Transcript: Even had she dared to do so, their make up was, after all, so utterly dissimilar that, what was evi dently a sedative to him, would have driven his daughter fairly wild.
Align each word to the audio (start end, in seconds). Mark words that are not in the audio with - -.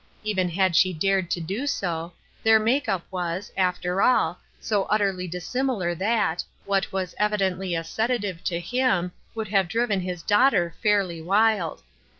Even 0.23 0.49
had 0.49 0.75
she 0.75 0.93
dared 0.93 1.29
to 1.29 1.39
do 1.39 1.67
so, 1.67 2.11
their 2.41 2.57
make 2.57 2.89
up 2.89 3.05
was, 3.11 3.51
after 3.55 4.01
all, 4.01 4.39
so 4.59 4.85
utterly 4.85 5.27
dissimilar 5.27 5.93
that, 5.93 6.43
what 6.65 6.91
was 6.91 7.13
evi 7.19 7.37
dently 7.37 7.79
a 7.79 7.83
sedative 7.83 8.43
to 8.45 8.59
him, 8.59 9.11
would 9.35 9.49
have 9.49 9.67
driven 9.67 10.01
his 10.01 10.23
daughter 10.23 10.73
fairly 10.81 11.21
wild. 11.21 11.83